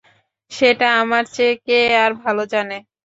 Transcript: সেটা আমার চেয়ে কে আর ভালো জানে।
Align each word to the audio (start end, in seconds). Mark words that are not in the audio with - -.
সেটা 0.51 0.87
আমার 1.01 1.23
চেয়ে 1.35 1.55
কে 1.65 1.73
আর 2.03 2.11
ভালো 2.23 2.43
জানে। 2.53 2.77